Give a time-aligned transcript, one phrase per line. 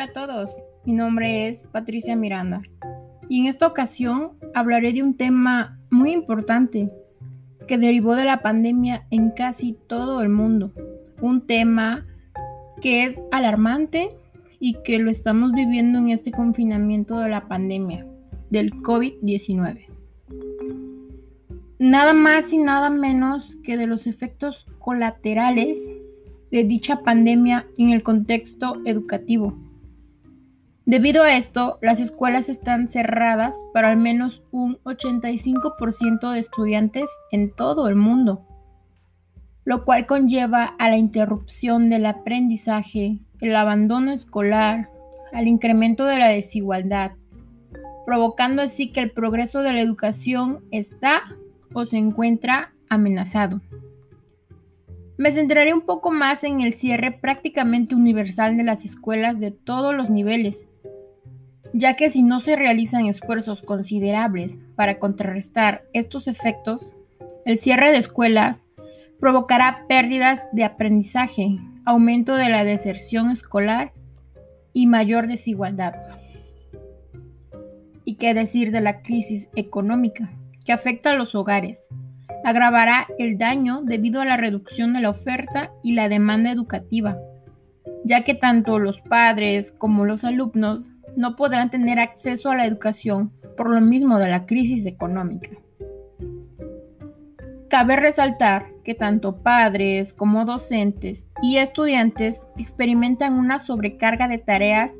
[0.00, 2.62] Hola a todos, mi nombre es Patricia Miranda
[3.28, 6.90] y en esta ocasión hablaré de un tema muy importante
[7.68, 10.72] que derivó de la pandemia en casi todo el mundo.
[11.20, 12.06] Un tema
[12.80, 14.16] que es alarmante
[14.58, 18.06] y que lo estamos viviendo en este confinamiento de la pandemia
[18.48, 19.86] del COVID-19.
[21.78, 25.90] Nada más y nada menos que de los efectos colaterales
[26.50, 29.69] de dicha pandemia en el contexto educativo.
[30.90, 37.54] Debido a esto, las escuelas están cerradas para al menos un 85% de estudiantes en
[37.54, 38.44] todo el mundo,
[39.62, 44.90] lo cual conlleva a la interrupción del aprendizaje, el abandono escolar,
[45.32, 47.12] al incremento de la desigualdad,
[48.04, 51.22] provocando así que el progreso de la educación está
[51.72, 53.60] o se encuentra amenazado.
[55.18, 59.94] Me centraré un poco más en el cierre prácticamente universal de las escuelas de todos
[59.94, 60.66] los niveles,
[61.72, 66.94] ya que si no se realizan esfuerzos considerables para contrarrestar estos efectos,
[67.44, 68.66] el cierre de escuelas
[69.18, 73.92] provocará pérdidas de aprendizaje, aumento de la deserción escolar
[74.72, 75.94] y mayor desigualdad.
[78.04, 80.30] ¿Y qué decir de la crisis económica
[80.64, 81.86] que afecta a los hogares?
[82.44, 87.18] agravará el daño debido a la reducción de la oferta y la demanda educativa,
[88.04, 93.32] ya que tanto los padres como los alumnos no podrán tener acceso a la educación
[93.56, 95.50] por lo mismo de la crisis económica.
[97.68, 104.90] Cabe resaltar que tanto padres como docentes y estudiantes experimentan una sobrecarga de tareas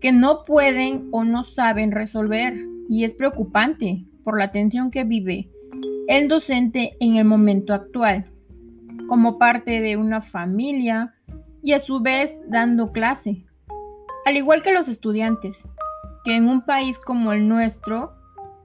[0.00, 2.54] que no pueden o no saben resolver
[2.88, 5.48] y es preocupante por la tensión que vive
[6.08, 8.30] el docente en el momento actual,
[9.08, 11.14] como parte de una familia
[11.62, 13.46] y a su vez dando clase,
[14.24, 15.66] al igual que los estudiantes,
[16.24, 18.12] que en un país como el nuestro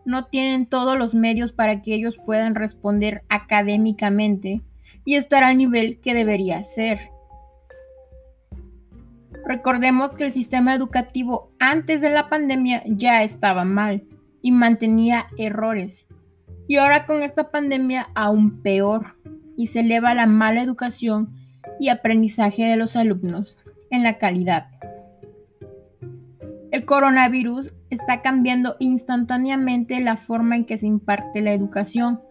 [0.06, 4.62] no tienen todos los medios para que ellos puedan responder académicamente
[5.04, 7.10] y estar al nivel que debería ser.
[9.46, 14.04] Recordemos que el sistema educativo antes de la pandemia ya estaba mal
[14.42, 16.08] y mantenía errores
[16.68, 19.16] y ahora con esta pandemia aún peor
[19.56, 21.34] y se eleva la mala educación
[21.80, 23.58] y aprendizaje de los alumnos
[23.90, 24.68] en la calidad.
[26.78, 32.22] El coronavirus está cambiando instantáneamente la forma en que se imparte la educación,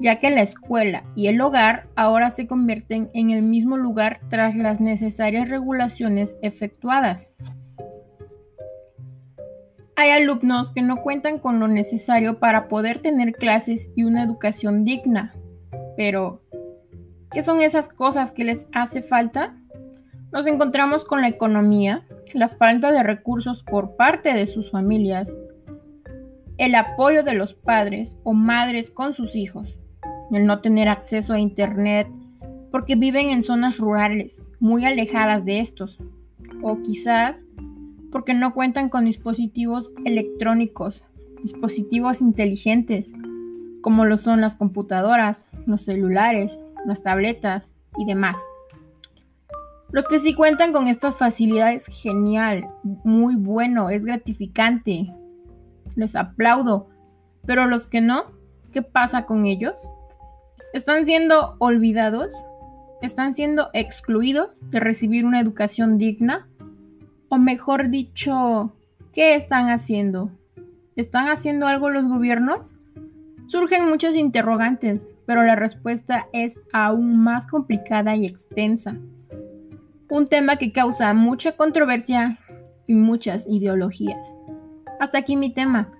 [0.00, 4.56] ya que la escuela y el hogar ahora se convierten en el mismo lugar tras
[4.56, 7.30] las necesarias regulaciones efectuadas.
[9.96, 14.86] Hay alumnos que no cuentan con lo necesario para poder tener clases y una educación
[14.86, 15.34] digna.
[15.94, 16.42] Pero,
[17.32, 19.58] ¿qué son esas cosas que les hace falta?
[20.34, 22.02] Nos encontramos con la economía,
[22.32, 25.32] la falta de recursos por parte de sus familias,
[26.58, 29.78] el apoyo de los padres o madres con sus hijos,
[30.32, 32.08] el no tener acceso a Internet
[32.72, 36.00] porque viven en zonas rurales muy alejadas de estos,
[36.62, 37.44] o quizás
[38.10, 41.04] porque no cuentan con dispositivos electrónicos,
[41.44, 43.12] dispositivos inteligentes,
[43.82, 48.42] como lo son las computadoras, los celulares, las tabletas y demás.
[49.94, 52.68] Los que sí cuentan con estas facilidades, genial,
[53.04, 55.14] muy bueno, es gratificante.
[55.94, 56.88] Les aplaudo.
[57.46, 58.24] Pero los que no,
[58.72, 59.88] ¿qué pasa con ellos?
[60.72, 62.34] ¿Están siendo olvidados?
[63.02, 66.48] ¿Están siendo excluidos de recibir una educación digna?
[67.28, 68.74] O mejor dicho,
[69.12, 70.32] ¿qué están haciendo?
[70.96, 72.74] ¿Están haciendo algo los gobiernos?
[73.46, 78.96] Surgen muchos interrogantes, pero la respuesta es aún más complicada y extensa.
[80.14, 82.38] Un tema que causa mucha controversia
[82.86, 84.38] y muchas ideologías.
[85.00, 85.92] Hasta aquí mi tema.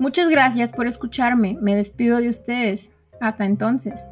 [0.00, 1.56] Muchas gracias por escucharme.
[1.62, 2.90] Me despido de ustedes.
[3.20, 4.04] Hasta entonces.